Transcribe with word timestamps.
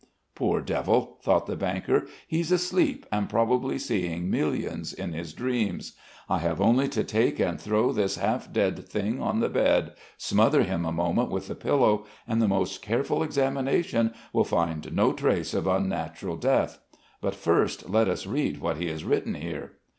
"Poor 0.33 0.61
devil," 0.61 1.19
thought 1.21 1.45
the 1.45 1.55
banker, 1.55 2.07
"he's 2.27 2.51
asleep 2.51 3.05
and 3.11 3.29
probably 3.29 3.77
seeing 3.77 4.31
millions 4.31 4.93
in 4.93 5.13
his 5.13 5.31
dreams. 5.31 5.93
I 6.27 6.39
have 6.39 6.59
only 6.59 6.87
to 6.87 7.03
take 7.03 7.39
and 7.39 7.61
throw 7.61 7.91
this 7.91 8.15
half 8.15 8.51
dead 8.51 8.89
thing 8.89 9.21
on 9.21 9.41
the 9.41 9.47
bed, 9.47 9.93
smother 10.17 10.63
him 10.63 10.85
a 10.85 10.91
moment 10.91 11.29
with 11.29 11.47
the 11.49 11.53
pillow, 11.53 12.07
and 12.27 12.41
the 12.41 12.47
most 12.47 12.81
careful 12.81 13.21
examination 13.21 14.11
will 14.33 14.43
find 14.43 14.91
no 14.91 15.13
trace 15.13 15.53
of 15.53 15.67
unnatural 15.67 16.35
death. 16.35 16.79
But, 17.21 17.35
first, 17.35 17.87
let 17.87 18.07
us 18.07 18.25
read 18.25 18.57
what 18.57 18.77
he 18.77 18.87
has 18.87 19.03
written 19.05 19.35
here." 19.35 19.73